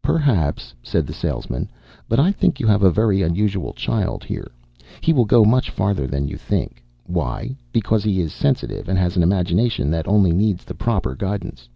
"Perhaps," 0.00 0.72
said 0.82 1.06
the 1.06 1.12
salesman. 1.12 1.68
"But 2.08 2.18
I 2.18 2.32
think 2.32 2.58
you 2.58 2.66
have 2.66 2.82
a 2.82 2.90
very 2.90 3.20
unusual 3.20 3.74
child 3.74 4.24
here. 4.24 4.50
He 5.02 5.12
will 5.12 5.26
go 5.26 5.44
much 5.44 5.68
farther 5.68 6.06
than 6.06 6.24
you 6.26 6.36
may 6.36 6.42
think. 6.42 6.82
Why? 7.04 7.54
Because 7.72 8.02
he 8.02 8.18
is 8.22 8.32
sensitive 8.32 8.88
and 8.88 8.98
has 8.98 9.18
an 9.18 9.22
imagination 9.22 9.90
that 9.90 10.08
only 10.08 10.32
needs 10.32 10.64
the 10.64 10.72
proper 10.74 11.14
guidance. 11.14 11.68